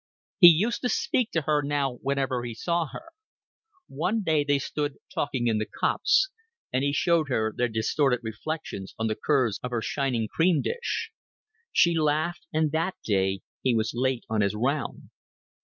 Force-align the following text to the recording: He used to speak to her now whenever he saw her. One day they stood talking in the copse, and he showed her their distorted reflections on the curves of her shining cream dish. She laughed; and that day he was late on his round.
He 0.39 0.47
used 0.47 0.81
to 0.81 0.89
speak 0.89 1.29
to 1.33 1.43
her 1.43 1.61
now 1.61 1.97
whenever 2.01 2.43
he 2.43 2.55
saw 2.55 2.87
her. 2.87 3.11
One 3.87 4.23
day 4.23 4.43
they 4.43 4.57
stood 4.57 4.95
talking 5.13 5.45
in 5.45 5.59
the 5.59 5.67
copse, 5.67 6.29
and 6.73 6.83
he 6.83 6.91
showed 6.91 7.29
her 7.29 7.53
their 7.55 7.67
distorted 7.67 8.21
reflections 8.23 8.95
on 8.97 9.05
the 9.05 9.15
curves 9.15 9.59
of 9.61 9.69
her 9.69 9.83
shining 9.83 10.27
cream 10.27 10.63
dish. 10.63 11.11
She 11.71 11.93
laughed; 11.93 12.47
and 12.51 12.71
that 12.71 12.95
day 13.05 13.41
he 13.61 13.75
was 13.75 13.91
late 13.93 14.25
on 14.27 14.41
his 14.41 14.55
round. 14.55 15.11